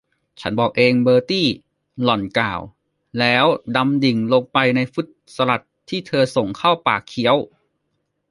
[0.41, 1.47] ฉันบอกเองเบอร์ตี้
[2.03, 2.59] หล่อนกล่าว
[3.19, 7.35] แล้วดำดิ่งลงไปในฟรุ้ตสลัดที่เธอส่งเข้าปากเคี้ยว